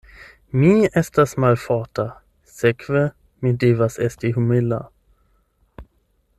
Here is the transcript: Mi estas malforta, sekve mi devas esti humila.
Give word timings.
Mi 0.61 0.69
estas 1.01 1.35
malforta, 1.43 2.05
sekve 2.53 3.05
mi 3.45 3.55
devas 3.65 4.01
esti 4.09 4.35
humila. 4.39 4.81